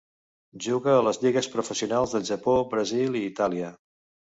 Jugà 0.65 0.95
a 1.01 1.03
les 1.07 1.19
lligues 1.25 1.51
professionals 1.57 2.17
del 2.17 2.27
Japó, 2.33 2.57
Brasil 2.75 3.21
i 3.23 3.25
Itàlia. 3.31 3.73